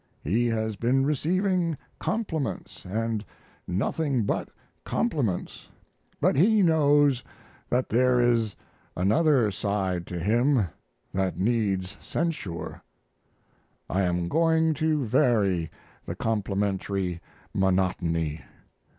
He 0.23 0.47
has 0.47 0.77
been 0.77 1.05
receiving 1.05 1.77
compliments 1.99 2.85
and 2.87 3.23
nothing 3.67 4.23
but 4.23 4.49
compliments, 4.83 5.67
but 6.19 6.35
he 6.35 6.63
knows 6.63 7.23
that 7.69 7.87
there 7.87 8.19
is 8.19 8.55
another 8.97 9.51
side 9.51 10.07
to 10.07 10.17
him 10.19 10.67
that 11.13 11.37
needs 11.37 11.97
censure. 12.01 12.81
I 13.87 14.01
am 14.01 14.27
going 14.27 14.73
to 14.73 15.05
vary 15.05 15.69
the 16.07 16.15
complimentary 16.15 17.21
monotony. 17.53 18.41